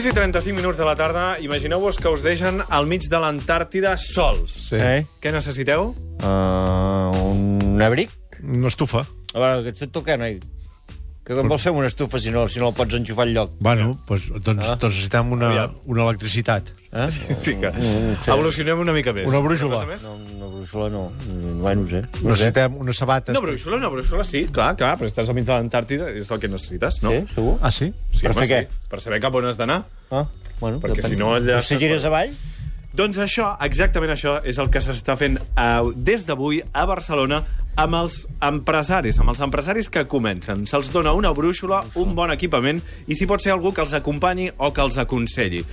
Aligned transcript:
6 0.00 0.14
i 0.14 0.16
35 0.16 0.56
minuts 0.56 0.78
de 0.80 0.84
la 0.88 0.94
tarda. 0.96 1.22
Imagineu-vos 1.44 1.98
que 2.00 2.08
us 2.08 2.22
deixen 2.24 2.62
al 2.72 2.86
mig 2.88 3.04
de 3.12 3.18
l'Antàrtida 3.20 3.90
sols. 4.00 4.54
Sí. 4.70 4.78
Eh? 4.80 5.02
Què 5.20 5.28
necessiteu? 5.34 5.90
Uh, 6.24 7.10
un 7.34 7.84
abric? 7.84 8.14
Una 8.40 8.70
estufa. 8.72 9.02
A 9.34 9.42
veure, 9.42 9.66
que 9.66 9.74
et 9.84 9.92
toca, 9.92 10.16
noi? 10.16 10.38
Que 11.30 11.36
com 11.38 11.46
vols 11.46 11.62
fer 11.62 11.70
una 11.70 11.86
estufa 11.86 12.18
si 12.18 12.32
no, 12.34 12.48
si 12.50 12.58
no 12.58 12.72
la 12.72 12.74
pots 12.74 12.96
enxufar 12.98 13.22
al 13.28 13.34
lloc? 13.36 13.52
Bueno, 13.62 13.92
pues, 14.08 14.24
doncs, 14.42 14.66
Ah. 14.66 14.74
doncs 14.74 14.96
necessitem 14.96 15.30
una, 15.36 15.50
Aviam. 15.52 15.76
una 15.86 16.02
electricitat. 16.08 16.72
Eh? 16.90 17.06
Sí, 17.44 17.54
que 17.54 17.70
Mm, 17.70 18.16
sí. 18.24 18.30
evolucionem 18.32 18.80
una 18.82 18.92
mica 18.92 19.12
més. 19.14 19.28
Una 19.30 19.38
brúixola. 19.38 19.84
més? 19.86 20.02
No, 20.02 20.16
una 20.16 20.46
brúixola 20.56 20.88
no. 20.90 21.04
Mm, 21.28 21.60
Bueno, 21.62 21.82
no 21.82 21.86
sé. 21.86 22.00
No 22.02 22.08
sé. 22.10 22.28
Necessitem 22.50 22.74
una 22.82 22.92
sabata. 22.92 23.30
Una 23.30 23.40
brúixola, 23.46 23.76
una 23.76 23.88
brúixola, 23.88 24.24
sí, 24.24 24.46
clar, 24.50 24.74
clar, 24.76 24.96
però 24.98 25.06
estàs 25.06 25.28
al 25.28 25.34
mig 25.38 25.44
de 25.46 25.52
l'Antàrtida, 25.52 26.10
és 26.10 26.28
el 26.30 26.40
que 26.40 26.48
necessites, 26.48 27.00
no? 27.04 27.10
Sí, 27.12 27.22
segur? 27.36 27.58
Ah, 27.62 27.70
sí? 27.70 27.92
Sí, 28.12 28.22
Per 28.26 28.32
home, 28.32 28.46
fer 28.46 28.48
què? 28.50 28.66
sí, 28.68 28.86
Per 28.90 29.00
saber 29.00 29.20
cap 29.22 29.34
on 29.38 29.46
has 29.46 29.56
d'anar. 29.56 29.84
Ah, 30.10 30.26
bueno, 30.58 30.80
Perquè 30.80 30.98
depèn. 30.98 31.08
si 31.14 31.16
no, 31.16 31.36
allà 31.36 31.60
si 31.62 31.76
gires 31.78 32.04
avall... 32.04 32.34
Doncs 32.92 33.18
això, 33.22 33.52
exactament 33.62 34.10
això, 34.10 34.40
és 34.42 34.58
el 34.58 34.68
que 34.68 34.80
s'està 34.82 35.14
fent 35.16 35.38
uh, 35.38 35.92
des 35.94 36.24
d'avui 36.26 36.58
a 36.74 36.84
Barcelona 36.90 37.44
amb 37.76 37.96
els 38.00 38.24
empresaris, 38.42 39.18
amb 39.20 39.32
els 39.32 39.40
empresaris 39.44 39.88
que 39.92 40.06
comencen. 40.10 40.66
Se'ls 40.66 40.90
dona 40.92 41.14
una 41.16 41.32
brúixola, 41.36 41.82
un 42.00 42.14
bon 42.18 42.32
equipament 42.34 42.82
i 43.06 43.16
si 43.16 43.28
pot 43.30 43.42
ser 43.42 43.54
algú 43.54 43.72
que 43.72 43.84
els 43.84 43.94
acompanyi 43.96 44.50
o 44.58 44.72
que 44.74 44.84
els 44.84 44.98
aconselli. 44.98 45.64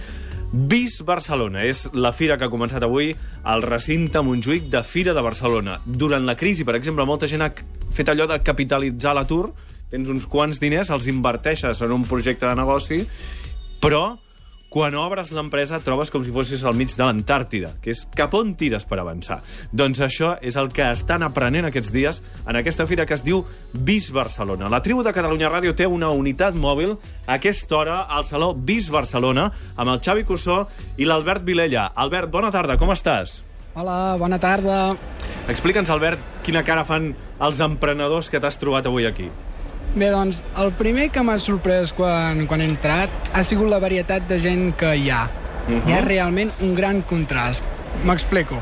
Vis 0.48 1.02
Barcelona 1.04 1.66
és 1.68 1.90
la 1.92 2.14
fira 2.16 2.38
que 2.38 2.48
ha 2.48 2.52
començat 2.52 2.84
avui 2.86 3.10
al 3.44 3.66
recinte 3.66 4.22
Montjuïc 4.24 4.70
de 4.72 4.84
Fira 4.84 5.14
de 5.14 5.24
Barcelona. 5.24 5.76
Durant 5.86 6.24
la 6.26 6.38
crisi, 6.40 6.64
per 6.64 6.78
exemple, 6.78 7.06
molta 7.06 7.28
gent 7.28 7.44
ha 7.44 7.52
fet 7.94 8.14
allò 8.14 8.30
de 8.30 8.40
capitalitzar 8.40 9.16
l'atur, 9.18 9.50
tens 9.92 10.08
uns 10.08 10.28
quants 10.28 10.62
diners, 10.64 10.92
els 10.92 11.10
inverteixes 11.12 11.82
en 11.84 11.92
un 11.92 12.08
projecte 12.08 12.48
de 12.48 12.56
negoci, 12.56 13.02
però 13.84 14.18
quan 14.70 14.96
obres 15.00 15.32
l'empresa 15.32 15.80
trobes 15.84 16.12
com 16.12 16.24
si 16.26 16.34
fossis 16.36 16.64
al 16.68 16.76
mig 16.76 16.92
de 16.96 17.06
l'Antàrtida, 17.06 17.74
que 17.82 17.94
és 17.94 18.04
cap 18.16 18.34
on 18.38 18.54
tires 18.60 18.86
per 18.88 19.00
avançar. 19.00 19.40
Doncs 19.72 20.02
això 20.04 20.36
és 20.42 20.58
el 20.60 20.70
que 20.76 20.86
estan 20.92 21.24
aprenent 21.24 21.70
aquests 21.70 21.94
dies 21.96 22.22
en 22.46 22.60
aquesta 22.60 22.88
fira 22.90 23.06
que 23.08 23.16
es 23.16 23.24
diu 23.24 23.44
Vis 23.74 24.12
Barcelona. 24.12 24.70
La 24.70 24.82
tribu 24.84 25.04
de 25.04 25.16
Catalunya 25.16 25.52
Ràdio 25.52 25.76
té 25.76 25.88
una 25.88 26.12
unitat 26.12 26.56
mòbil 26.56 26.98
a 27.26 27.38
aquesta 27.38 27.80
hora 27.80 28.02
al 28.04 28.28
Saló 28.28 28.54
Vis 28.54 28.92
Barcelona 28.92 29.50
amb 29.76 29.94
el 29.94 30.02
Xavi 30.04 30.28
Cussó 30.28 30.66
i 30.98 31.08
l'Albert 31.08 31.46
Vilella. 31.48 31.92
Albert, 31.96 32.32
bona 32.32 32.52
tarda, 32.52 32.78
com 32.78 32.92
estàs? 32.92 33.42
Hola, 33.78 34.18
bona 34.18 34.40
tarda. 34.42 34.96
Explica'ns, 35.48 35.92
Albert, 35.94 36.20
quina 36.44 36.64
cara 36.66 36.84
fan 36.84 37.14
els 37.40 37.60
emprenedors 37.62 38.28
que 38.28 38.42
t'has 38.42 38.58
trobat 38.58 38.90
avui 38.90 39.06
aquí. 39.06 39.30
Bé, 39.96 40.10
doncs, 40.12 40.42
el 40.62 40.74
primer 40.78 41.08
que 41.14 41.24
m'ha 41.26 41.38
sorprès 41.42 41.94
quan, 41.96 42.46
quan 42.50 42.62
he 42.62 42.68
entrat 42.70 43.32
ha 43.34 43.44
sigut 43.48 43.70
la 43.72 43.80
varietat 43.84 44.28
de 44.30 44.40
gent 44.44 44.74
que 44.78 44.96
hi 44.96 45.10
ha. 45.10 45.28
Mhm. 45.68 45.88
Hi 45.88 45.94
ha 45.94 46.02
realment 46.02 46.52
un 46.62 46.76
gran 46.76 47.02
contrast. 47.02 47.66
M'explico. 48.06 48.62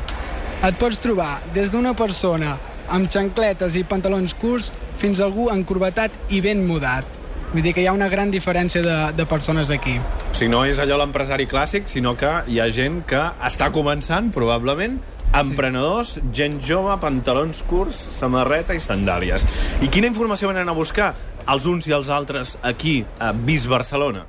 Et 0.64 0.78
pots 0.78 0.98
trobar 0.98 1.42
des 1.54 1.72
d'una 1.72 1.92
persona 1.94 2.56
amb 2.88 3.10
xancletes 3.10 3.76
i 3.76 3.84
pantalons 3.84 4.34
curts 4.34 4.72
fins 4.96 5.20
a 5.20 5.26
algú 5.26 5.50
encorbatat 5.52 6.10
i 6.30 6.40
ben 6.40 6.66
mudat. 6.66 7.04
Vull 7.52 7.62
dir 7.62 7.72
que 7.74 7.82
hi 7.82 7.86
ha 7.86 7.92
una 7.92 8.08
gran 8.08 8.32
diferència 8.32 8.82
de, 8.82 8.96
de 9.16 9.26
persones 9.26 9.70
aquí. 9.70 10.00
Sigui, 10.32 10.50
no 10.50 10.64
és 10.66 10.80
allò 10.82 10.98
l'empresari 10.98 11.46
clàssic, 11.46 11.86
sinó 11.86 12.16
que 12.18 12.32
hi 12.50 12.58
ha 12.60 12.66
gent 12.74 13.02
que 13.08 13.20
està 13.46 13.70
començant, 13.72 14.32
probablement, 14.34 14.98
emprenedors, 15.40 16.16
gent 16.32 16.60
jove, 16.64 16.94
pantalons 17.02 17.62
curts, 17.68 17.98
samarreta 18.16 18.76
i 18.76 18.80
sandàlies. 18.82 19.44
I 19.84 19.90
quina 19.92 20.08
informació 20.10 20.50
venen 20.52 20.68
a 20.68 20.76
buscar 20.76 21.12
els 21.46 21.66
uns 21.70 21.86
i 21.86 21.94
els 21.96 22.10
altres 22.10 22.56
aquí, 22.62 22.98
a 23.20 23.32
Vis 23.32 23.66
Barcelona? 23.70 24.24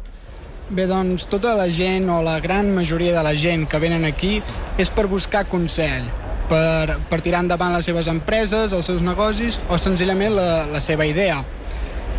Bé, 0.70 0.84
doncs, 0.90 1.24
tota 1.32 1.54
la 1.56 1.70
gent 1.72 2.10
o 2.12 2.20
la 2.26 2.40
gran 2.44 2.74
majoria 2.76 3.14
de 3.16 3.24
la 3.24 3.34
gent 3.40 3.64
que 3.72 3.80
venen 3.80 4.04
aquí 4.04 4.42
és 4.78 4.92
per 4.92 5.08
buscar 5.08 5.46
consell, 5.48 6.10
per, 6.52 6.98
per 7.08 7.22
tirar 7.24 7.46
endavant 7.46 7.72
les 7.78 7.88
seves 7.88 8.10
empreses, 8.12 8.76
els 8.76 8.92
seus 8.92 9.02
negocis 9.02 9.62
o 9.72 9.80
senzillament 9.80 10.36
la, 10.36 10.66
la 10.68 10.84
seva 10.84 11.08
idea. 11.08 11.40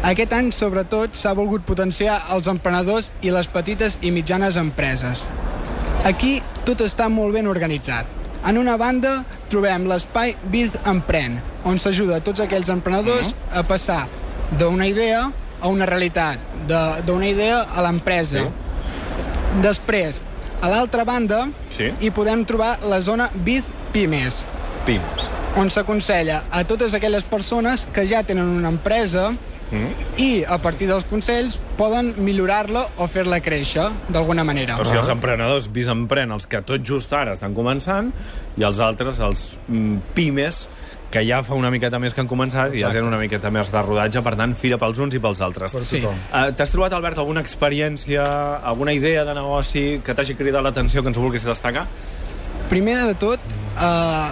Aquest 0.09 0.33
any, 0.33 0.49
sobretot, 0.55 1.17
s'ha 1.19 1.35
volgut 1.37 1.65
potenciar 1.67 2.21
els 2.33 2.49
emprenedors 2.49 3.11
i 3.21 3.35
les 3.35 3.51
petites 3.53 3.99
i 4.01 4.15
mitjanes 4.15 4.57
empreses. 4.57 5.27
Aquí 6.09 6.39
tot 6.65 6.81
està 6.87 7.11
molt 7.13 7.35
ben 7.35 7.51
organitzat. 7.51 8.18
En 8.47 8.57
una 8.59 8.77
banda 8.79 9.25
trobem 9.51 9.87
l'espai 9.91 10.37
Biz 10.53 10.77
Empren, 10.87 11.41
on 11.67 11.81
s'ajuda 11.83 12.19
a 12.21 12.25
tots 12.25 12.41
aquells 12.45 12.71
emprenedors 12.71 13.33
a 13.51 13.65
passar 13.67 14.05
d'una 14.61 14.87
idea 14.87 15.25
a 15.61 15.69
una 15.69 15.87
realitat, 15.91 16.39
de- 16.71 17.03
d'una 17.05 17.27
idea 17.27 17.63
a 17.63 17.83
l'empresa. 17.83 18.45
Sí. 18.47 19.61
Després, 19.63 20.23
a 20.61 20.69
l'altra 20.69 21.05
banda, 21.05 21.49
Sí. 21.71 21.91
hi 22.01 22.11
podem 22.11 22.45
trobar 22.45 22.79
la 22.83 23.01
zona 23.01 23.31
Biz 23.35 23.65
Pimes, 23.93 24.45
Pimes. 24.87 25.27
on 25.57 25.71
s'aconsella 25.71 26.45
a 26.51 26.63
totes 26.65 26.95
aquelles 26.95 27.25
persones 27.25 27.87
que 27.93 28.07
ja 28.07 28.23
tenen 28.23 28.45
una 28.47 28.69
empresa 28.69 29.35
Mm? 29.69 30.07
i, 30.17 30.29
a 30.49 30.57
partir 30.65 30.89
dels 30.89 31.05
consells, 31.11 31.59
poden 31.77 32.15
millorar-la 32.25 32.87
o 32.97 33.07
fer-la 33.11 33.41
créixer, 33.45 33.85
d'alguna 34.09 34.45
manera. 34.47 34.79
O 34.81 34.87
sigui, 34.87 35.01
els 35.03 35.11
emprenedors 35.13 35.69
Vis 35.73 35.91
Empren, 35.93 36.33
els 36.33 36.49
que 36.49 36.63
tot 36.65 36.85
just 36.85 37.13
ara 37.13 37.35
estan 37.37 37.57
començant, 37.57 38.09
i 38.57 38.65
els 38.65 38.81
altres, 38.81 39.21
els 39.21 39.51
mm, 39.69 40.15
Pimes, 40.17 40.65
que 41.13 41.23
ja 41.25 41.41
fa 41.45 41.57
una 41.57 41.71
miqueta 41.73 42.01
més 42.01 42.13
que 42.13 42.21
han 42.21 42.29
començat 42.29 42.75
i 42.77 42.83
ja 42.83 42.91
tenen 42.93 43.09
una 43.09 43.21
miqueta 43.21 43.51
més 43.53 43.71
de 43.73 43.83
rodatge, 43.85 44.21
per 44.25 44.35
tant, 44.37 44.55
fira 44.61 44.77
pels 44.81 44.99
uns 45.05 45.17
i 45.17 45.21
pels 45.25 45.41
altres. 45.45 45.77
Sí. 45.89 46.03
Uh, 46.05 46.49
T'has 46.57 46.75
trobat, 46.75 46.93
Albert, 46.97 47.21
alguna 47.23 47.45
experiència, 47.45 48.25
alguna 48.73 48.93
idea 48.97 49.25
de 49.25 49.37
negoci 49.37 49.87
que 50.05 50.17
t'hagi 50.17 50.37
cridat 50.37 50.65
l'atenció 50.67 51.05
que 51.05 51.13
ens 51.13 51.21
vulguis 51.21 51.49
destacar? 51.49 51.87
Primer 52.69 52.99
de 53.09 53.15
tot, 53.17 53.41
eh, 53.81 54.29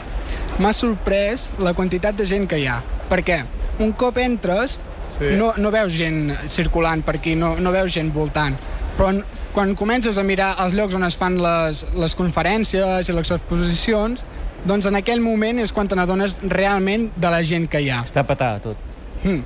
m'ha 0.60 0.72
sorprès 0.76 1.48
la 1.56 1.72
quantitat 1.72 2.18
de 2.18 2.26
gent 2.28 2.44
que 2.50 2.58
hi 2.60 2.66
ha. 2.68 2.82
Per 3.08 3.22
què? 3.24 3.38
Un 3.80 3.94
cop 3.96 4.18
entres, 4.20 4.76
Sí. 5.18 5.32
no, 5.38 5.52
no 5.56 5.70
veus 5.72 5.94
gent 5.96 6.34
circulant 6.52 7.02
per 7.04 7.16
aquí, 7.16 7.34
no, 7.38 7.54
no 7.60 7.72
veus 7.72 7.92
gent 7.94 8.12
voltant. 8.12 8.56
Però 8.96 9.10
en, 9.12 9.22
quan 9.54 9.74
comences 9.76 10.18
a 10.18 10.24
mirar 10.26 10.54
els 10.64 10.74
llocs 10.76 10.96
on 10.96 11.04
es 11.06 11.16
fan 11.16 11.38
les, 11.40 11.86
les 11.96 12.14
conferències 12.16 13.08
i 13.08 13.14
les 13.16 13.30
exposicions, 13.32 14.24
doncs 14.66 14.88
en 14.90 14.98
aquell 14.98 15.22
moment 15.24 15.60
és 15.62 15.72
quan 15.72 15.88
te 15.88 15.96
n'adones 15.96 16.38
realment 16.52 17.10
de 17.16 17.30
la 17.32 17.42
gent 17.46 17.68
que 17.70 17.80
hi 17.80 17.88
ha. 17.92 18.02
Està 18.04 18.24
petar, 18.28 18.56
tot. 18.64 18.76
Mm. 19.22 19.40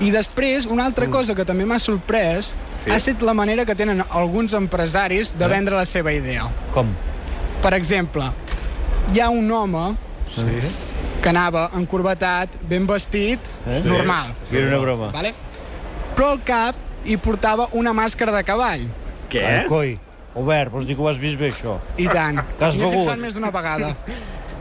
I 0.00 0.10
després, 0.14 0.66
una 0.70 0.84
altra 0.86 1.08
cosa 1.10 1.34
que 1.34 1.44
també 1.46 1.66
m'ha 1.66 1.80
sorprès 1.82 2.52
Sí. 2.78 2.84
sí. 2.84 2.90
ha 2.94 2.96
estat 3.00 3.22
la 3.26 3.34
manera 3.34 3.64
que 3.66 3.74
tenen 3.74 4.04
alguns 4.14 4.54
empresaris 4.54 5.32
de 5.38 5.48
vendre 5.50 5.74
la 5.74 5.84
seva 5.84 6.12
idea. 6.14 6.44
Com? 6.74 6.92
Per 7.62 7.72
exemple, 7.74 8.28
hi 9.14 9.20
ha 9.20 9.30
un 9.30 9.50
home 9.50 9.96
Sí. 10.34 10.44
Que 11.22 11.28
anava 11.32 11.68
encorbatat, 11.76 12.48
ben 12.68 12.86
vestit, 12.86 13.40
Eh? 13.66 13.82
normal, 13.84 14.34
Sí, 14.48 14.56
era 14.56 14.68
una 14.68 14.78
broma. 14.78 15.10
vale? 15.12 15.34
però 16.16 16.32
al 16.32 16.40
cap 16.42 16.74
hi 17.04 17.16
portava 17.16 17.68
una 17.72 17.92
màscara 17.94 18.32
de 18.34 18.42
cavall. 18.44 18.88
Què? 19.30 19.44
Ai, 19.44 19.66
coi. 19.68 19.98
Albert, 20.34 20.72
vols 20.72 20.86
dir 20.86 20.96
que 20.96 21.02
ho 21.02 21.08
has 21.08 21.18
vist 21.18 21.38
bé, 21.38 21.50
això? 21.52 21.78
I 21.96 22.08
tant. 22.08 22.40
Que 22.58 22.64
has 22.64 22.76
begut. 22.76 22.94
fixat 22.98 23.18
més 23.18 23.34
d'una 23.34 23.50
vegada. 23.54 23.94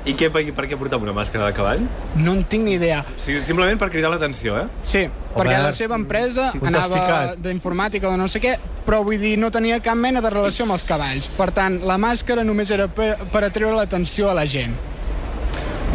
I 0.08 0.14
què, 0.16 0.30
per, 0.32 0.40
per 0.56 0.68
què 0.70 0.78
portava 0.80 1.04
una 1.04 1.12
màscara 1.14 1.48
de 1.50 1.54
cavall? 1.58 1.82
No 2.16 2.32
en 2.38 2.44
tinc 2.48 2.64
ni 2.64 2.76
idea. 2.78 3.02
O 3.04 3.20
sigui, 3.20 3.42
simplement 3.44 3.78
per 3.78 3.90
cridar 3.90 4.10
l'atenció, 4.14 4.56
eh? 4.58 4.68
Sí, 4.82 5.02
perquè 5.36 5.58
la 5.60 5.74
seva 5.76 5.96
empresa 6.00 6.52
anava 6.62 7.34
d'informàtica 7.36 8.08
o 8.08 8.12
de 8.14 8.18
no 8.22 8.28
sé 8.32 8.40
què, 8.40 8.54
però 8.86 9.02
vull 9.04 9.20
dir, 9.20 9.34
no 9.38 9.50
tenia 9.52 9.82
cap 9.84 9.98
mena 10.00 10.22
de 10.22 10.30
relació 10.32 10.64
amb 10.64 10.78
els 10.78 10.84
cavalls. 10.88 11.28
Per 11.36 11.50
tant, 11.52 11.82
la 11.84 11.98
màscara 11.98 12.44
només 12.48 12.72
era 12.72 12.88
per, 12.88 13.18
per 13.34 13.44
atreure 13.50 13.76
l'atenció 13.76 14.30
a 14.30 14.34
la 14.38 14.46
gent. 14.46 14.78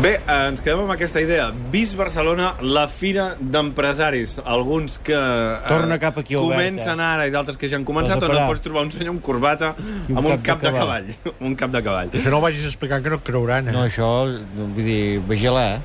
Bé, 0.00 0.16
ens 0.26 0.58
quedem 0.64 0.80
amb 0.82 0.90
aquesta 0.94 1.20
idea. 1.22 1.50
Vis 1.70 1.92
Barcelona, 1.94 2.54
la 2.64 2.86
fira 2.90 3.36
d'empresaris. 3.38 4.38
Alguns 4.42 4.96
que 5.04 5.14
eh, 5.14 5.68
Torna 5.68 5.98
cap 6.02 6.16
aquí, 6.18 6.34
Albert, 6.34 6.56
comencen 6.56 6.98
eh? 7.02 7.06
ara 7.06 7.26
i 7.28 7.34
d'altres 7.34 7.58
que 7.60 7.68
ja 7.70 7.76
han 7.78 7.84
començat, 7.86 8.16
on 8.16 8.24
et 8.24 8.32
parar. 8.32 8.48
pots 8.50 8.64
trobar 8.64 8.82
un 8.88 8.90
senyor 8.94 9.12
amb 9.14 9.22
corbata 9.22 9.74
un 9.78 10.16
amb 10.16 10.24
un 10.26 10.32
cap 10.32 10.42
cap 10.48 10.64
de 10.64 10.72
de 10.72 10.78
cavall. 10.80 11.12
un 11.50 11.54
cap 11.60 11.70
de 11.76 11.82
cavall. 11.86 12.10
Això 12.18 12.32
no 12.32 12.40
ho 12.40 12.44
vagis 12.48 12.66
explicant, 12.66 13.04
que 13.04 13.12
no 13.12 13.20
et 13.20 13.26
creuran, 13.28 13.68
eh? 13.68 13.76
No, 13.76 13.84
això, 13.86 14.08
vull 14.56 14.82
dir, 14.82 15.20
vigila, 15.28 15.64
eh? 15.76 15.80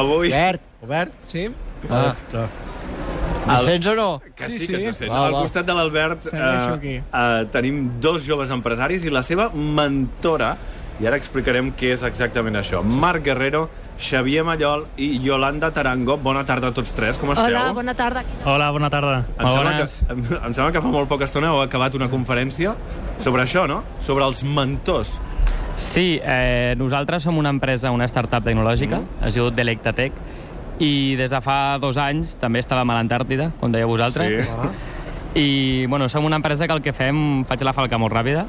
Avui... 0.00 0.30
Albert! 0.30 0.64
Albert? 0.86 1.14
Sí? 1.28 1.48
Ah, 1.90 2.14
No. 2.32 2.46
em 3.50 3.64
sents 3.66 3.86
o 3.90 3.94
no? 3.96 4.08
Que 4.36 4.46
Sí, 4.52 4.58
sí, 4.60 4.66
sí. 4.68 4.72
que 4.84 4.92
sent. 4.94 5.10
Va, 5.10 5.24
Al 5.26 5.34
va. 5.34 5.40
costat 5.42 5.66
de 5.66 5.74
l'Albert 5.74 6.28
eh, 6.32 7.00
eh, 7.02 7.46
tenim 7.52 7.86
dos 8.00 8.22
joves 8.28 8.52
empresaris 8.54 9.02
i 9.04 9.10
la 9.10 9.22
seva 9.26 9.48
mentora, 9.52 10.54
i 11.00 11.06
ara 11.08 11.16
explicarem 11.16 11.70
què 11.78 11.94
és 11.94 12.02
exactament 12.04 12.58
això. 12.60 12.82
Marc 12.84 13.22
Guerrero, 13.24 13.68
Xavier 14.00 14.42
Mallol 14.44 14.86
i 15.00 15.18
Yolanda 15.24 15.70
Tarango. 15.72 16.18
Bona 16.20 16.44
tarda 16.44 16.68
a 16.68 16.74
tots 16.76 16.92
tres, 16.96 17.16
com 17.18 17.32
esteu? 17.32 17.46
Hola, 17.48 17.72
bona 17.76 17.94
tarda. 17.96 18.22
Hola, 18.44 18.70
bona 18.70 18.90
tarda. 18.92 19.24
Em 19.38 19.48
sembla, 19.50 19.72
que, 19.78 19.86
em, 20.12 20.22
em 20.46 20.54
sembla 20.54 20.72
que 20.72 20.82
fa 20.84 20.92
molt 20.92 21.08
poca 21.08 21.24
estona 21.24 21.48
heu 21.54 21.62
acabat 21.62 21.96
una 21.96 22.08
conferència 22.12 22.74
sobre 23.18 23.42
això, 23.46 23.66
no? 23.68 23.82
Sobre 24.00 24.24
els 24.28 24.44
mentors. 24.44 25.14
Sí, 25.80 26.20
eh, 26.22 26.74
nosaltres 26.76 27.22
som 27.24 27.38
una 27.40 27.48
empresa, 27.48 27.90
una 27.90 28.04
startup 28.08 28.44
tecnològica, 28.44 29.00
Mm. 29.00 29.26
es 29.26 29.34
diu 29.34 29.50
Delectatec, 29.50 30.12
i 30.80 31.16
des 31.16 31.30
de 31.30 31.40
fa 31.40 31.78
dos 31.80 31.96
anys 31.96 32.36
també 32.36 32.60
estàvem 32.60 32.90
a 32.90 32.94
l'Antàrtida, 33.02 33.52
com 33.60 33.72
dèieu 33.72 33.88
vosaltres, 33.88 34.46
Sí. 34.46 34.52
I, 35.40 35.86
bueno, 35.86 36.08
som 36.08 36.24
una 36.24 36.36
empresa 36.36 36.66
que 36.66 36.72
el 36.74 36.82
que 36.82 36.92
fem, 36.92 37.44
faig 37.46 37.62
la 37.62 37.72
falca 37.72 37.96
molt 37.98 38.12
ràpida, 38.12 38.44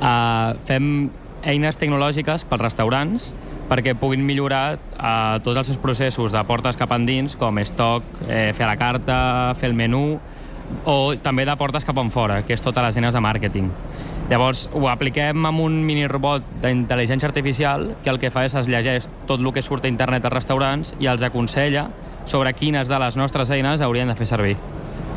uh, 0.00 0.56
fem 0.66 1.08
eines 1.46 1.78
tecnològiques 1.78 2.44
pels 2.50 2.64
restaurants 2.64 3.30
perquè 3.70 3.96
puguin 3.98 4.22
millorar 4.26 4.76
uh, 4.76 5.38
tots 5.42 5.58
els 5.58 5.70
seus 5.70 5.80
processos 5.82 6.34
de 6.34 6.42
portes 6.46 6.78
cap 6.78 6.92
endins, 6.94 7.34
com 7.38 7.58
estoc, 7.58 8.04
eh, 8.28 8.52
fer 8.54 8.66
la 8.68 8.76
carta, 8.78 9.18
fer 9.58 9.72
el 9.72 9.74
menú, 9.78 10.20
o 10.86 11.14
també 11.22 11.44
de 11.46 11.54
portes 11.58 11.86
cap 11.86 11.98
enfora, 11.98 12.40
que 12.46 12.54
és 12.54 12.62
totes 12.62 12.84
les 12.84 12.98
eines 12.98 13.14
de 13.14 13.22
màrqueting. 13.22 13.70
Llavors, 14.30 14.64
ho 14.74 14.88
apliquem 14.90 15.46
amb 15.46 15.62
un 15.62 15.78
mini 15.86 16.06
robot 16.10 16.46
d'intel·ligència 16.62 17.28
artificial 17.28 17.92
que 18.02 18.10
el 18.10 18.18
que 18.22 18.32
fa 18.34 18.46
és 18.46 18.56
es 18.58 18.70
llegeix 18.70 19.06
tot 19.26 19.42
el 19.42 19.52
que 19.54 19.62
surt 19.62 19.86
a 19.86 19.90
internet 19.90 20.26
als 20.26 20.34
restaurants 20.34 20.94
i 20.98 21.06
els 21.10 21.22
aconsella 21.22 21.86
sobre 22.26 22.52
quines 22.58 22.90
de 22.90 22.98
les 22.98 23.18
nostres 23.18 23.50
eines 23.54 23.80
haurien 23.80 24.10
de 24.10 24.18
fer 24.18 24.26
servir. 24.26 24.56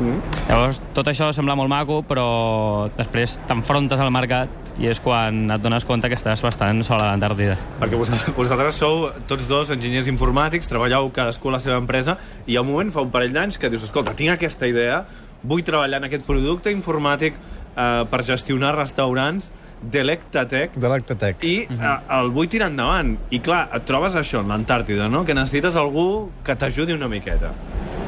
Mm. 0.00 0.20
Llavors, 0.48 0.78
tot 0.94 1.10
això 1.10 1.32
sembla 1.34 1.58
molt 1.58 1.70
maco, 1.70 2.00
però 2.06 2.88
després 2.96 3.36
t'enfrontes 3.48 4.00
al 4.00 4.14
mercat 4.14 4.69
i 4.80 4.88
és 4.88 5.00
quan 5.04 5.50
et 5.52 5.60
dones 5.60 5.84
compte 5.84 6.08
que 6.08 6.16
estàs 6.16 6.40
bastant 6.40 6.80
sol 6.86 7.02
a 7.02 7.10
l'Antàrtida. 7.10 7.56
Perquè 7.82 7.98
vosaltres, 8.00 8.34
vosaltres 8.36 8.78
sou 8.80 9.10
tots 9.28 9.48
dos 9.50 9.72
enginyers 9.74 10.08
informàtics, 10.08 10.70
treballeu 10.70 11.10
cadascú 11.12 11.52
a 11.52 11.58
la 11.58 11.60
seva 11.60 11.76
empresa, 11.80 12.16
i 12.46 12.56
ha 12.56 12.64
un 12.64 12.70
moment, 12.70 12.92
fa 12.94 13.04
un 13.04 13.12
parell 13.12 13.34
d'anys, 13.36 13.60
que 13.60 13.68
dius, 13.68 13.84
escolta, 13.84 14.16
tinc 14.16 14.32
aquesta 14.34 14.68
idea, 14.70 15.02
vull 15.42 15.64
treballar 15.64 16.00
en 16.00 16.08
aquest 16.08 16.24
producte 16.24 16.72
informàtic 16.72 17.36
eh, 17.36 18.04
per 18.08 18.22
gestionar 18.24 18.72
restaurants, 18.78 19.52
Delectatec, 19.80 20.74
De 20.76 20.88
l'Actatec. 20.92 21.44
i 21.44 21.54
eh, 21.64 21.94
el 22.18 22.32
vull 22.36 22.48
tirar 22.52 22.68
endavant. 22.72 23.14
I 23.32 23.40
clar, 23.44 23.62
et 23.76 23.86
trobes 23.88 24.16
això, 24.16 24.42
en 24.44 24.52
l'Antàrtida, 24.52 25.08
no? 25.12 25.24
que 25.24 25.36
necessites 25.36 25.76
algú 25.76 26.30
que 26.44 26.56
t'ajudi 26.56 26.96
una 26.96 27.08
miqueta, 27.08 27.52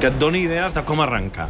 que 0.00 0.08
et 0.08 0.18
doni 0.20 0.44
idees 0.48 0.76
de 0.76 0.84
com 0.88 1.00
arrencar. 1.00 1.48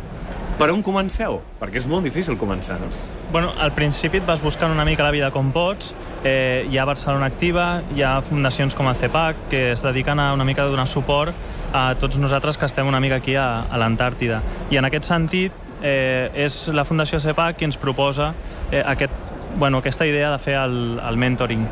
Per 0.59 0.71
on 0.71 0.83
comenceu? 0.83 1.41
Perquè 1.59 1.83
és 1.83 1.91
molt 1.91 2.07
difícil 2.07 2.39
començar, 2.39 2.79
no? 2.79 2.91
Bueno, 3.33 3.55
al 3.59 3.73
principi 3.73 4.19
et 4.21 4.27
vas 4.29 4.43
buscant 4.45 4.75
una 4.75 4.85
mica 4.85 5.07
la 5.07 5.11
vida 5.11 5.31
com 5.33 5.47
pots. 5.55 5.95
Eh, 6.23 6.69
hi 6.69 6.77
ha 6.77 6.85
Barcelona 6.85 7.31
Activa, 7.33 7.81
hi 7.97 8.03
ha 8.05 8.11
fundacions 8.27 8.77
com 8.77 8.91
el 8.91 8.99
CEPAC, 9.01 9.41
que 9.49 9.63
es 9.73 9.81
dediquen 9.81 10.21
a 10.21 10.35
una 10.37 10.45
mica 10.45 10.67
a 10.67 10.69
donar 10.69 10.85
suport 10.87 11.33
a 11.73 11.95
tots 11.97 12.21
nosaltres 12.21 12.61
que 12.61 12.69
estem 12.69 12.87
una 12.87 13.01
mica 13.01 13.23
aquí 13.23 13.33
a, 13.41 13.65
a 13.65 13.81
l'Antàrtida. 13.81 14.43
I 14.69 14.77
en 14.77 14.85
aquest 14.85 15.09
sentit, 15.09 15.57
eh, 15.81 16.29
és 16.45 16.67
la 16.77 16.85
Fundació 16.85 17.23
CEPAC 17.25 17.57
qui 17.57 17.71
ens 17.71 17.81
proposa 17.81 18.35
eh, 18.71 18.85
aquest 18.85 19.17
bueno, 19.59 19.79
aquesta 19.79 20.07
idea 20.07 20.31
de 20.31 20.39
fer 20.39 20.55
el, 20.55 21.01
el 21.07 21.17
mentoring. 21.17 21.67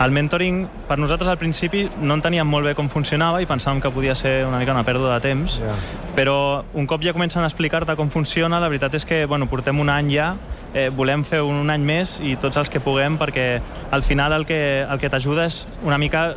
El 0.00 0.10
mentoring, 0.10 0.64
per 0.88 0.98
nosaltres 0.98 1.28
al 1.30 1.38
principi 1.38 1.84
no 2.02 2.14
enteníem 2.18 2.46
molt 2.48 2.66
bé 2.66 2.74
com 2.74 2.88
funcionava 2.90 3.42
i 3.42 3.46
pensàvem 3.46 3.80
que 3.82 3.90
podia 3.94 4.14
ser 4.18 4.44
una 4.46 4.58
mica 4.58 4.74
una 4.74 4.84
pèrdua 4.86 5.14
de 5.16 5.20
temps, 5.28 5.58
Ja. 5.60 5.74
però 6.16 6.64
un 6.74 6.86
cop 6.86 7.02
ja 7.02 7.12
comencen 7.12 7.42
a 7.42 7.46
explicar-te 7.46 7.94
com 7.96 8.10
funciona, 8.10 8.60
la 8.60 8.68
veritat 8.68 8.94
és 8.94 9.04
que 9.04 9.24
bueno, 9.26 9.46
portem 9.46 9.78
un 9.80 9.88
any 9.90 10.10
ja, 10.14 10.34
eh, 10.74 10.90
volem 10.90 11.24
fer 11.24 11.42
un, 11.42 11.54
un 11.62 11.70
any 11.70 11.82
més 11.82 12.18
i 12.20 12.36
tots 12.36 12.56
els 12.56 12.70
que 12.70 12.80
puguem 12.80 13.18
perquè 13.18 13.60
al 13.90 14.02
final 14.02 14.32
el 14.32 14.46
que, 14.46 14.82
el 14.82 14.98
que 14.98 15.10
t'ajuda 15.10 15.46
és 15.46 15.66
una 15.84 15.98
mica 15.98 16.34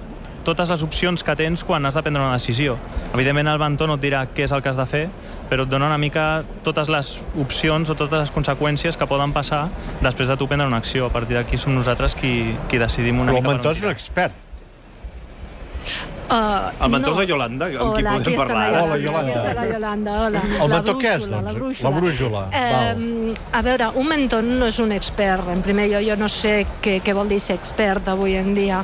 totes 0.48 0.72
les 0.72 0.84
opcions 0.86 1.24
que 1.24 1.36
tens 1.40 1.64
quan 1.68 1.86
has 1.86 1.98
de 1.98 2.04
prendre 2.06 2.24
una 2.24 2.38
decisió. 2.38 2.78
Evidentment 3.14 3.52
el 3.52 3.60
Bantó 3.62 3.88
no 3.90 3.98
et 4.00 4.04
dirà 4.06 4.24
què 4.32 4.48
és 4.48 4.56
el 4.56 4.64
que 4.64 4.72
has 4.72 4.80
de 4.80 4.88
fer, 4.90 5.04
però 5.52 5.68
et 5.68 5.72
dona 5.72 5.90
una 5.92 6.00
mica 6.02 6.28
totes 6.66 6.92
les 6.92 7.14
opcions 7.44 7.92
o 7.92 7.96
totes 8.00 8.26
les 8.26 8.34
conseqüències 8.36 8.98
que 8.98 9.08
poden 9.10 9.36
passar 9.36 9.68
després 10.02 10.32
de 10.32 10.38
tu 10.40 10.48
prendre 10.48 10.68
una 10.68 10.80
acció. 10.84 11.08
A 11.08 11.14
partir 11.14 11.40
d'aquí 11.40 11.60
som 11.60 11.76
nosaltres 11.76 12.16
qui, 12.16 12.56
qui 12.72 12.80
decidim 12.82 13.20
una 13.20 13.36
Però 13.36 13.44
el 13.44 13.44
mica... 13.44 13.50
per 13.50 13.58
on 13.58 13.62
mentor 13.62 13.78
és 13.78 13.84
un 13.84 13.96
expert. 13.96 14.44
Uh, 16.28 16.84
El 16.84 16.90
mentor 16.92 17.16
de 17.22 17.26
Yolanda, 17.30 17.68
amb 17.72 17.94
qui 17.96 18.04
podem 18.04 18.36
parlar. 18.36 18.64
La 18.74 18.82
Hola, 18.84 18.98
Yolanda. 19.00 19.32
Yolanda. 19.32 19.32
Aquí 19.32 19.48
està 19.48 19.54
la 19.56 19.68
Yolanda, 19.72 20.16
hola. 20.26 20.42
El 20.48 20.58
La 20.58 20.68
mentor 20.74 20.98
què 21.00 21.14
és, 21.14 21.28
doncs? 21.32 21.46
La 21.48 21.54
brúixola. 21.56 21.90
La 21.90 22.00
brúixola, 22.00 22.42
Eh, 22.58 23.34
a 23.54 23.62
veure, 23.62 23.90
un 23.96 24.08
mentor 24.08 24.44
no 24.44 24.68
és 24.68 24.80
un 24.84 24.92
expert. 24.92 25.48
En 25.54 25.62
primer 25.64 25.88
lloc, 25.94 26.04
jo 26.04 26.18
no 26.20 26.28
sé 26.28 26.66
què, 26.84 26.98
què 27.04 27.16
vol 27.16 27.32
dir 27.32 27.40
ser 27.40 27.56
expert 27.56 28.08
avui 28.12 28.36
en 28.36 28.54
dia. 28.56 28.84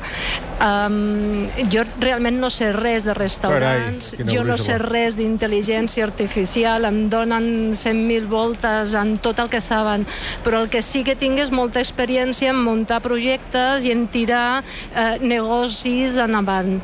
Um, 0.64 1.50
jo 1.74 1.82
realment 2.00 2.38
no 2.40 2.48
sé 2.54 2.70
res 2.72 3.04
de 3.04 3.14
restaurants, 3.18 4.14
Carai, 4.16 4.30
jo 4.32 4.44
no 4.48 4.56
sé 4.62 4.78
res 4.80 5.18
d'intel·ligència 5.20 6.06
artificial, 6.06 6.86
em 6.88 7.10
donen 7.12 7.74
100.000 7.76 8.30
voltes 8.32 8.94
en 8.96 9.18
tot 9.18 9.42
el 9.44 9.50
que 9.52 9.60
saben, 9.60 10.06
però 10.46 10.62
el 10.64 10.70
que 10.70 10.82
sí 10.82 11.04
que 11.04 11.18
tinc 11.20 11.42
és 11.44 11.52
molta 11.52 11.82
experiència 11.84 12.54
en 12.54 12.62
muntar 12.64 13.02
projectes 13.04 13.84
i 13.84 13.92
en 13.92 14.06
tirar 14.14 14.64
eh, 14.96 15.18
negocis 15.20 16.16
endavant. 16.22 16.80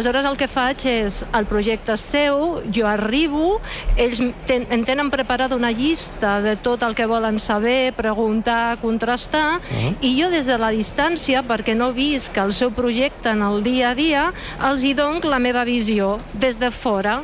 Aleshores 0.00 0.24
el 0.24 0.36
que 0.40 0.46
faig 0.48 0.84
és, 0.88 1.18
el 1.36 1.44
projecte 1.44 1.92
seu, 2.00 2.62
jo 2.72 2.86
arribo, 2.88 3.58
ells 4.00 4.22
ten, 4.48 4.64
en 4.72 4.86
tenen 4.88 5.10
preparada 5.12 5.58
una 5.58 5.68
llista 5.76 6.38
de 6.40 6.54
tot 6.56 6.80
el 6.86 6.94
que 6.96 7.04
volen 7.04 7.36
saber, 7.38 7.92
preguntar, 7.98 8.78
contrastar, 8.80 9.60
Uh-huh. 9.60 9.92
i 10.00 10.14
jo 10.16 10.30
des 10.32 10.48
de 10.48 10.56
la 10.56 10.70
distància, 10.72 11.42
perquè 11.44 11.74
no 11.76 11.90
visc 11.92 12.36
el 12.40 12.52
seu 12.56 12.72
projecte 12.72 13.28
en 13.28 13.44
el 13.44 13.60
dia 13.62 13.90
a 13.90 13.94
dia, 13.94 14.24
els 14.70 14.82
hi 14.88 14.94
dono 14.96 15.20
la 15.28 15.38
meva 15.38 15.66
visió 15.68 16.16
des 16.32 16.56
de 16.58 16.70
fora. 16.70 17.20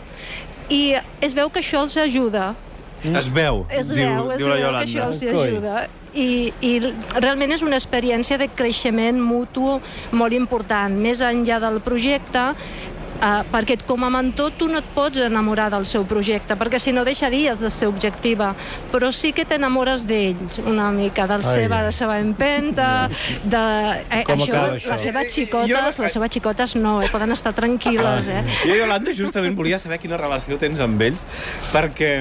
I 0.69 0.99
es 1.25 1.33
veu 1.33 1.49
que 1.49 1.65
això 1.65 1.87
els 1.87 1.97
ajuda, 1.97 2.53
Es 3.07 3.29
veu, 3.31 3.67
es 3.71 3.89
diu, 3.93 4.09
veu, 4.09 4.31
es 4.33 4.41
diu 4.41 4.49
la 4.49 4.57
veu 4.57 4.73
que 4.73 4.85
això 4.85 5.05
els 5.07 5.23
ajuda. 5.23 5.89
I, 6.17 6.53
I 6.65 6.73
realment 7.21 7.53
és 7.53 7.63
una 7.67 7.77
experiència 7.77 8.39
de 8.41 8.49
creixement 8.49 9.19
mutu 9.21 9.77
molt 10.17 10.37
important, 10.37 10.97
més 10.97 11.21
enllà 11.21 11.61
del 11.61 11.81
projecte, 11.85 12.49
Uh, 13.17 13.41
perquè 13.49 13.79
com 13.89 14.05
a 14.05 14.11
mentor 14.13 14.53
tu 14.59 14.69
no 14.69 14.81
et 14.83 14.89
pots 14.95 15.21
enamorar 15.25 15.71
del 15.73 15.87
seu 15.89 16.05
projecte, 16.09 16.57
perquè 16.59 16.81
si 16.83 16.93
no 16.93 17.05
deixaries 17.07 17.61
de 17.63 17.71
ser 17.73 17.89
objectiva, 17.89 18.51
però 18.93 19.09
sí 19.15 19.33
que 19.37 19.47
t'enamores 19.49 20.05
d'ells 20.09 20.59
una 20.65 20.91
mica, 20.93 21.27
del 21.31 21.45
Ai. 21.45 21.55
seva, 21.61 21.81
de 21.81 21.91
la 21.91 21.95
seva 21.97 22.19
empenta, 22.21 22.91
de... 23.55 23.63
Eh, 24.11 24.23
Com 24.29 24.45
això, 24.45 24.53
acaba 24.53 24.77
això? 24.77 24.93
Les 24.93 25.07
seves 25.09 25.33
xicotes, 25.33 26.01
les 26.03 26.19
seves 26.19 26.37
xicotes 26.37 26.77
no, 26.77 26.99
eh, 27.03 27.11
poden 27.13 27.33
estar 27.33 27.55
tranquil·les, 27.57 28.29
eh? 28.29 28.45
Jo, 28.67 28.77
Yolanda, 28.83 29.17
justament 29.17 29.57
volia 29.57 29.81
saber 29.81 30.01
quina 30.03 30.21
relació 30.21 30.61
tens 30.61 30.83
amb 30.85 31.01
ells, 31.09 31.25
perquè 31.73 32.13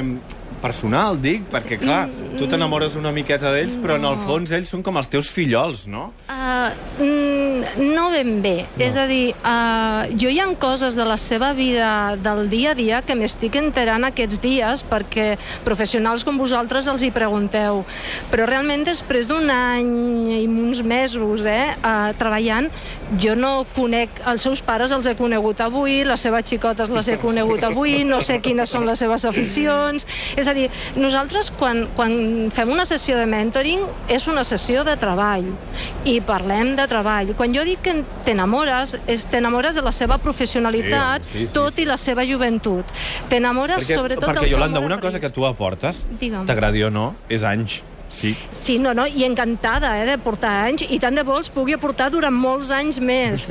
personal, 0.65 1.19
dic, 1.21 1.45
perquè, 1.51 1.77
clar, 1.81 2.05
tu 2.39 2.47
t'enamores 2.49 2.95
una 2.99 3.11
miqueta 3.15 3.51
d'ells, 3.53 3.77
però 3.81 3.99
en 3.99 4.07
el 4.09 4.17
fons 4.25 4.53
ells 4.55 4.71
són 4.71 4.81
com 4.85 4.97
els 4.97 5.09
teus 5.11 5.29
fillols, 5.31 5.85
no? 5.91 6.07
Uh, 6.31 6.71
mm, 7.03 7.54
no 7.77 8.09
ben 8.13 8.41
bé. 8.43 8.55
No. 8.75 8.83
És 8.85 8.97
a 8.99 9.05
dir, 9.09 9.33
uh, 9.43 10.05
jo 10.19 10.31
hi 10.31 10.39
ha 10.39 10.47
coses 10.59 10.95
de 10.95 11.05
la 11.07 11.17
seva 11.17 11.51
vida 11.57 12.15
del 12.21 12.49
dia 12.49 12.71
a 12.71 12.77
dia 12.77 13.01
que 13.05 13.15
m'estic 13.17 13.57
enterant 13.59 14.05
aquests 14.07 14.39
dies 14.43 14.83
perquè 14.85 15.35
professionals 15.65 16.23
com 16.23 16.37
vosaltres 16.37 16.87
els 16.91 17.03
hi 17.03 17.11
pregunteu. 17.15 17.83
Però 18.31 18.45
realment 18.47 18.85
després 18.87 19.27
d'un 19.27 19.49
any 19.51 19.89
i 20.35 20.41
uns 20.47 20.83
mesos 20.85 21.43
eh, 21.45 21.73
uh, 21.81 22.13
treballant, 22.19 22.69
jo 23.21 23.35
no 23.35 23.65
conec 23.75 24.21
els 24.29 24.45
seus 24.45 24.61
pares, 24.65 24.93
els 24.95 25.07
he 25.09 25.15
conegut 25.17 25.61
avui, 25.65 26.03
les 26.07 26.21
seves 26.21 26.45
xicotes 26.49 26.93
les 26.93 27.09
he 27.09 27.17
conegut 27.21 27.63
avui, 27.65 28.03
no 28.07 28.21
sé 28.21 28.39
quines 28.43 28.71
són 28.71 28.85
les 28.87 29.01
seves 29.01 29.25
aficions... 29.25 30.05
És 30.35 30.49
a 30.49 30.53
dir, 30.57 30.67
nosaltres 30.99 31.49
quan, 31.59 31.85
quan 31.95 32.13
fem 32.53 32.71
una 32.73 32.85
sessió 32.87 33.15
de 33.17 33.25
mentoring 33.29 33.85
és 34.11 34.27
una 34.31 34.43
sessió 34.47 34.83
de 34.87 34.95
treball 34.99 35.47
i 36.05 36.17
parlem 36.25 36.75
de 36.77 36.87
treball. 36.91 37.31
Quan 37.37 37.54
jo 37.55 37.63
dic 37.67 37.81
que 37.85 37.95
t'enamores, 38.27 38.97
és 39.11 39.25
t'enamores 39.31 39.75
de 39.79 39.83
la 39.85 39.93
seva 39.95 40.19
professionalitat, 40.21 41.23
Sí, 41.25 41.39
sí, 41.39 41.47
sí, 41.47 41.53
tot 41.55 41.75
sí. 41.75 41.83
i 41.83 41.89
la 41.89 41.97
seva 41.97 42.25
joventut. 42.27 42.85
T'enamores 43.31 43.87
sobretot 43.87 44.27
perquè 44.29 44.41
del 44.41 44.49
seu 44.49 44.57
Yolanda, 44.59 44.83
una 44.83 44.99
cosa 44.99 45.19
que 45.23 45.31
tu 45.33 45.45
aportes, 45.47 46.05
t'agradi 46.19 46.83
o 46.83 46.91
no, 46.93 47.13
és 47.29 47.43
anys. 47.47 47.81
Sí. 48.15 48.31
Sí, 48.51 48.77
no, 48.79 48.93
no, 48.95 49.03
i 49.07 49.25
encantada 49.25 49.89
eh, 49.99 50.05
de 50.07 50.15
portar 50.23 50.51
anys, 50.69 50.85
i 50.87 50.99
tant 51.03 51.17
de 51.17 51.23
bo 51.27 51.35
els 51.35 51.49
pugui 51.51 51.75
aportar 51.75 52.07
durant 52.13 52.33
molts 52.33 52.71
anys 52.71 53.01
més. 53.03 53.49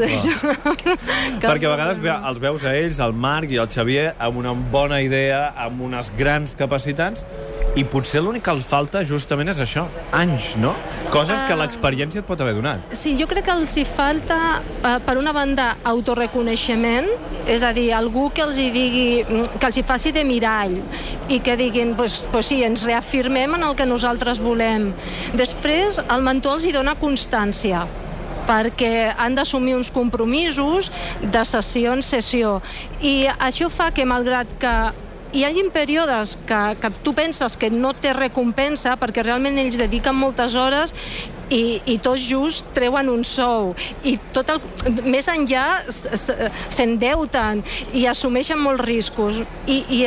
Perquè 1.43 1.67
a 1.69 1.73
vegades 1.75 2.01
ve, 2.01 2.13
els 2.15 2.41
veus 2.41 2.65
a 2.65 2.73
ells, 2.79 3.01
el 3.05 3.13
Marc 3.13 3.53
i 3.53 3.61
el 3.61 3.69
Xavier, 3.69 4.15
amb 4.19 4.41
una 4.41 4.55
bona 4.73 5.03
idea, 5.05 5.51
amb 5.67 5.85
unes 5.85 6.09
grans 6.17 6.57
capacitats, 6.57 7.27
i 7.77 7.83
potser 7.85 8.21
l'únic 8.23 8.45
que 8.47 8.53
els 8.55 8.65
falta 8.65 9.03
justament 9.07 9.49
és 9.51 9.61
això, 9.61 9.87
anys, 10.13 10.53
no? 10.57 10.75
Coses 11.11 11.43
que 11.43 11.53
Ah. 11.53 11.57
l'experiència 11.57 12.21
et 12.21 12.27
pot 12.27 12.41
haver 12.41 12.55
donat. 12.55 12.93
Sí, 12.93 13.17
jo 13.19 13.27
crec 13.27 13.45
que 13.45 13.51
els 13.51 13.77
hi 13.77 13.85
falta, 13.85 14.63
eh, 14.85 14.99
per 15.05 15.17
una 15.19 15.33
banda, 15.33 15.77
autoreconeixement, 15.85 17.07
és 17.47 17.63
a 17.63 17.73
dir, 17.73 17.93
algú 17.93 18.31
que 18.33 18.43
els 18.43 18.57
hi 18.59 18.71
digui, 18.71 19.25
mm, 19.25 19.59
que 19.59 19.67
els 19.67 19.77
hi 19.77 19.83
faci 19.83 20.13
de 20.13 20.25
mirall 20.25 20.83
i 21.29 21.41
que 21.41 21.57
diguin, 21.57 21.95
pues, 21.97 22.25
pues 22.31 22.47
sí, 22.47 22.63
ens 22.63 22.85
reafirmem 22.85 23.55
en 23.55 23.63
el 23.63 23.75
que 23.75 23.87
nosaltres 23.87 24.39
volem. 24.39 24.93
Després, 25.35 26.01
el 26.09 26.23
mentor 26.23 26.55
els 26.55 26.65
hi 26.65 26.73
dona 26.73 26.95
constància 26.95 27.87
perquè 28.47 29.15
han 29.17 29.35
d'assumir 29.35 29.75
uns 29.75 29.91
compromisos 29.91 30.91
de 31.23 31.45
sessió 31.45 31.95
en 31.95 32.03
sessió. 32.03 32.61
I 33.01 33.27
això 33.39 33.71
fa 33.71 33.91
que, 33.91 34.05
malgrat 34.05 34.47
que 34.61 34.93
hi 35.35 35.43
hagin 35.45 35.71
períodes 35.75 36.39
que, 36.47 36.77
que 36.81 36.91
tu 37.03 37.13
penses 37.13 37.57
que 37.59 37.71
no 37.71 37.91
té 37.99 38.13
recompensa 38.15 38.95
perquè 39.01 39.25
realment 39.27 39.59
ells 39.59 39.81
dediquen 39.81 40.15
moltes 40.15 40.55
hores 40.55 40.95
i, 41.51 41.81
i 41.91 41.97
tots 41.99 42.23
just 42.25 42.69
treuen 42.77 43.11
un 43.11 43.25
sou. 43.27 43.73
I 44.07 44.15
tot 44.37 44.49
el, 44.55 44.61
més 45.05 45.27
enllà 45.29 45.83
s'endeuten 45.91 47.65
i 47.93 48.07
assumeixen 48.11 48.61
molts 48.63 48.85
riscos. 48.87 49.41
I, 49.67 49.81
i 49.91 50.01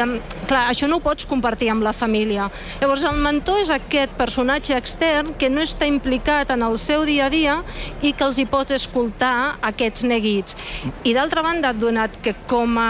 clar, 0.48 0.64
això 0.72 0.88
no 0.90 1.02
ho 1.02 1.04
pots 1.04 1.28
compartir 1.30 1.70
amb 1.74 1.86
la 1.86 1.94
família. 1.94 2.48
Llavors 2.82 3.06
el 3.08 3.20
mentor 3.28 3.62
és 3.66 3.74
aquest 3.74 4.16
personatge 4.18 4.78
extern 4.80 5.36
que 5.42 5.52
no 5.52 5.66
està 5.66 5.90
implicat 5.90 6.56
en 6.56 6.64
el 6.66 6.80
seu 6.82 7.06
dia 7.08 7.28
a 7.28 7.34
dia 7.34 7.60
i 8.02 8.14
que 8.14 8.26
els 8.28 8.40
hi 8.40 8.48
pot 8.50 8.72
escoltar 8.72 9.58
aquests 9.74 10.08
neguits. 10.08 10.58
I 11.04 11.14
d'altra 11.18 11.44
banda, 11.46 11.76
donat 11.76 12.16
que 12.24 12.34
com 12.48 12.80
a 12.82 12.90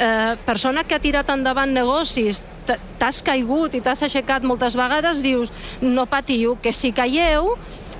eh, 0.00 0.36
persona 0.46 0.84
que 0.84 0.96
ha 0.96 1.02
tirat 1.02 1.30
endavant 1.30 1.70
negocis 1.76 2.42
t'has 3.00 3.20
caigut 3.26 3.74
i 3.74 3.82
t'has 3.82 4.02
aixecat 4.06 4.44
moltes 4.46 4.76
vegades, 4.78 5.22
dius, 5.24 5.50
no 5.82 6.06
patiu, 6.06 6.56
que 6.62 6.72
si 6.76 6.92
caieu 6.94 7.56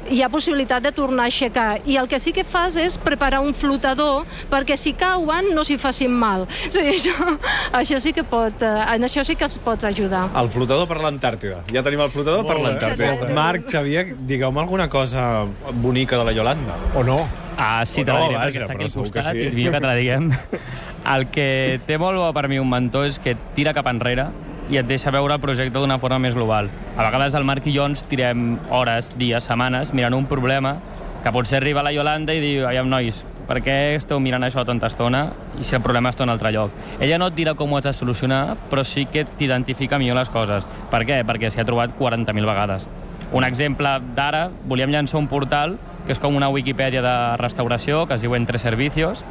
hi 0.08 0.22
ha 0.24 0.28
possibilitat 0.32 0.82
de 0.82 0.90
tornar 0.96 1.26
a 1.26 1.30
aixecar. 1.30 1.80
I 1.86 1.98
el 2.00 2.08
que 2.08 2.18
sí 2.22 2.32
que 2.32 2.44
fas 2.46 2.76
és 2.80 2.96
preparar 2.98 3.42
un 3.44 3.52
flotador 3.54 4.24
perquè 4.50 4.76
si 4.80 4.94
cauen 4.98 5.50
no 5.54 5.64
s'hi 5.66 5.76
facin 5.78 6.14
mal. 6.22 6.46
És 6.70 6.78
a 6.78 6.84
dir, 6.86 6.94
això, 6.96 7.36
això 7.82 8.00
sí 8.02 8.14
que 8.16 8.24
pot, 8.24 8.64
eh, 8.64 8.72
en 8.94 9.06
això 9.06 9.24
sí 9.26 9.36
que 9.36 9.46
els 9.46 9.58
pots 9.62 9.86
ajudar. 9.90 10.26
El 10.40 10.50
flotador 10.50 10.88
per 10.90 11.00
l'Antàrtida. 11.04 11.62
Ja 11.70 11.84
tenim 11.86 12.02
el 12.06 12.10
flotador 12.14 12.46
per 12.48 12.56
Molt 12.56 12.66
bé, 12.66 12.72
l'Antàrtida. 12.96 13.34
Marc, 13.36 13.68
Xavier, 13.70 14.06
digueu-me 14.18 14.64
alguna 14.64 14.88
cosa 14.88 15.46
bonica 15.84 16.18
de 16.18 16.24
la 16.24 16.32
Yolanda. 16.32 16.80
O 16.96 17.04
no? 17.04 17.20
Ah, 17.56 17.84
sí, 17.84 18.02
te 18.04 18.12
la 18.12 18.20
no, 18.20 18.28
diré 18.30 18.38
vaja, 18.38 18.46
perquè 18.48 18.62
està 18.62 18.72
però 18.72 18.80
aquí 18.80 18.88
al 18.88 19.02
costat 19.02 19.32
sí. 19.34 19.38
i 19.38 19.48
és 19.50 19.58
millor 19.58 19.76
que 19.76 19.84
te 19.84 19.90
la 19.90 19.98
diguem. 20.00 20.32
El 21.10 21.26
que 21.34 21.80
té 21.88 21.96
molt 21.98 22.20
bo 22.20 22.28
per 22.36 22.44
mi 22.46 22.60
un 22.62 22.68
mentor 22.70 23.08
és 23.08 23.16
que 23.18 23.32
tira 23.56 23.72
cap 23.74 23.88
enrere 23.90 24.28
i 24.70 24.78
et 24.78 24.86
deixa 24.86 25.10
veure 25.10 25.34
el 25.34 25.42
projecte 25.42 25.80
d'una 25.80 25.96
forma 25.98 26.20
més 26.22 26.36
global. 26.36 26.68
A 26.94 27.02
vegades 27.02 27.34
el 27.34 27.46
Marc 27.48 27.66
i 27.66 27.72
jo 27.74 27.88
ens 27.90 28.04
tirem 28.06 28.52
hores, 28.70 29.08
dies, 29.18 29.48
setmanes 29.48 29.90
mirant 29.90 30.14
un 30.14 30.28
problema 30.30 30.76
que 31.24 31.32
potser 31.34 31.58
arriba 31.58 31.82
la 31.82 31.90
Yolanda 31.90 32.36
i 32.36 32.44
diu, 32.44 32.62
aviam, 32.68 32.86
nois, 32.92 33.24
per 33.48 33.58
què 33.64 33.76
esteu 33.96 34.22
mirant 34.22 34.46
això 34.46 34.62
tanta 34.68 34.86
estona 34.86 35.24
i 35.58 35.66
si 35.66 35.74
el 35.74 35.82
problema 35.82 36.14
està 36.14 36.22
en 36.22 36.30
un 36.30 36.36
altre 36.36 36.54
lloc? 36.54 36.78
Ella 37.02 37.18
no 37.18 37.32
et 37.32 37.34
dirà 37.34 37.56
com 37.58 37.72
ho 37.72 37.80
has 37.80 37.90
de 37.90 37.96
solucionar, 37.96 38.54
però 38.70 38.86
sí 38.86 39.08
que 39.10 39.26
t'identifica 39.26 39.98
millor 39.98 40.20
les 40.20 40.30
coses. 40.30 40.68
Per 40.94 41.02
què? 41.08 41.24
Perquè 41.26 41.50
s'hi 41.50 41.64
ha 41.64 41.66
trobat 41.66 41.98
40.000 41.98 42.46
vegades. 42.46 42.86
Un 43.34 43.42
exemple 43.46 43.98
d'ara, 44.14 44.46
volíem 44.70 44.94
llançar 44.94 45.18
un 45.18 45.26
portal 45.26 45.74
que 46.06 46.14
és 46.14 46.22
com 46.22 46.38
una 46.38 46.48
Wikipedia 46.54 47.02
de 47.02 47.16
restauració, 47.42 48.06
que 48.06 48.14
es 48.14 48.22
diu 48.22 48.38
Entre 48.38 48.62
Servicios, 48.62 49.24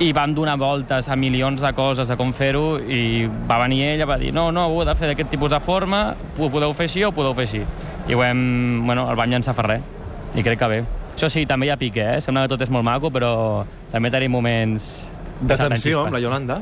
i 0.00 0.10
vam 0.12 0.34
donar 0.34 0.56
voltes 0.58 1.08
a 1.08 1.16
milions 1.16 1.62
de 1.62 1.70
coses 1.74 2.08
de 2.10 2.16
com 2.18 2.32
fer-ho 2.34 2.80
i 2.82 3.28
va 3.48 3.60
venir 3.62 3.82
ella, 3.92 4.08
va 4.10 4.18
dir 4.18 4.32
no, 4.34 4.48
no, 4.52 4.66
ho 4.68 4.80
heu 4.80 4.88
de 4.88 4.94
fer 4.98 5.12
d'aquest 5.12 5.30
tipus 5.30 5.52
de 5.52 5.60
forma, 5.62 6.04
ho 6.38 6.50
podeu 6.50 6.74
fer 6.74 6.88
així 6.88 7.04
o 7.04 7.12
ho 7.12 7.14
podeu 7.14 7.34
fer 7.38 7.46
així. 7.46 7.62
I 8.08 8.14
ho 8.14 8.24
hem, 8.24 8.84
bueno, 8.84 9.06
el 9.10 9.16
vam 9.16 9.30
llançar 9.30 9.54
fer 9.56 9.66
res. 9.68 9.90
I 10.34 10.42
crec 10.42 10.58
que 10.58 10.68
bé. 10.68 10.82
Això 11.14 11.30
sí, 11.30 11.44
també 11.46 11.68
hi 11.68 11.70
ha 11.70 11.78
pique, 11.78 12.02
eh? 12.02 12.20
Sembla 12.20 12.44
que 12.44 12.54
tot 12.56 12.64
és 12.66 12.72
molt 12.74 12.84
maco, 12.84 13.10
però 13.14 13.64
també 13.92 14.10
tenim 14.10 14.34
moments... 14.34 15.10
De 15.40 15.56
tensió 15.58 16.04
amb 16.04 16.14
la 16.14 16.20
Yolanda? 16.22 16.60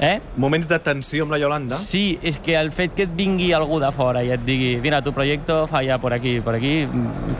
Eh? 0.00 0.18
Moments 0.36 0.68
de 0.68 0.78
tensió 0.84 1.24
amb 1.24 1.34
la 1.34 1.40
Yolanda? 1.40 1.76
Sí, 1.80 2.18
és 2.22 2.38
que 2.38 2.54
el 2.58 2.70
fet 2.74 2.94
que 2.94 3.06
et 3.08 3.14
vingui 3.16 3.50
algú 3.56 3.80
de 3.82 3.90
fora 3.96 4.22
i 4.22 4.30
et 4.34 4.44
digui 4.46 4.76
mira, 4.84 5.00
tu 5.02 5.14
projecte 5.16 5.64
falla 5.70 5.98
por 5.98 6.14
aquí, 6.14 6.38
por 6.44 6.54
aquí, 6.54 6.78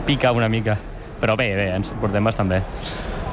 pica 0.07 0.33
una 0.35 0.49
mica. 0.49 0.77
Però 1.21 1.37
bé, 1.37 1.53
bé, 1.57 1.69
ens 1.77 1.93
portem 2.01 2.27
bastant 2.27 2.51
bé. 2.51 2.61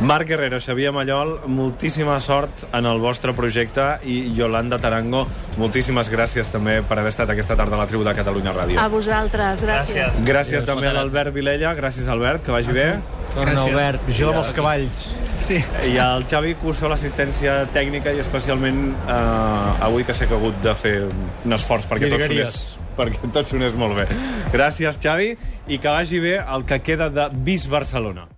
Marc 0.00 0.26
Guerrero, 0.28 0.58
Xavier 0.60 0.92
Mallol, 0.92 1.40
moltíssima 1.46 2.18
sort 2.20 2.64
en 2.74 2.86
el 2.86 2.98
vostre 2.98 3.32
projecte 3.32 3.84
i 4.04 4.32
Yolanda 4.36 4.78
Tarango, 4.82 5.22
moltíssimes 5.60 6.10
gràcies 6.12 6.50
també 6.52 6.80
per 6.82 6.98
haver 6.98 7.12
estat 7.12 7.30
aquesta 7.30 7.56
tarda 7.56 7.78
a 7.78 7.82
la 7.84 7.86
tribu 7.88 8.04
de 8.04 8.14
Catalunya 8.16 8.52
Ràdio. 8.56 8.80
A 8.82 8.88
vosaltres, 8.92 9.62
gràcies. 9.62 9.94
Gràcies. 9.94 10.26
Gràcies 10.26 10.68
també 10.68 10.90
a 10.90 10.94
l'Albert 10.98 11.32
Vilella, 11.34 11.72
gràcies 11.78 12.10
Albert, 12.10 12.44
que 12.44 12.52
vagi 12.52 12.74
bé. 12.74 12.88
Torna, 13.34 13.56
Albert. 13.64 14.04
Vigila 14.06 14.34
amb 14.34 14.42
els 14.42 14.52
cavalls. 14.54 15.08
Sí. 15.38 15.58
I 15.88 15.96
al 16.02 16.26
Xavi 16.30 16.54
Cursó 16.60 16.90
l'assistència 16.90 17.64
tècnica 17.74 18.12
i 18.14 18.22
especialment 18.22 18.84
eh, 18.94 19.84
avui 19.88 20.06
que 20.06 20.14
sé 20.14 20.28
que 20.28 20.36
ha 20.36 20.42
hagut 20.42 20.62
de 20.62 20.76
fer 20.78 20.94
un 21.08 21.56
esforç 21.56 21.88
perquè 21.90 22.10
tot 22.12 22.22
sonés, 22.28 22.62
perquè 22.98 23.34
tot 23.34 23.50
sonés 23.50 23.74
molt 23.78 23.98
bé. 23.98 24.08
Gràcies, 24.54 25.00
Xavi, 25.00 25.34
i 25.66 25.78
que 25.78 25.90
vagi 25.90 26.22
bé 26.22 26.38
el 26.42 26.66
que 26.66 26.82
queda 26.82 27.10
de 27.10 27.30
Bis 27.34 27.70
Barcelona. 27.70 28.28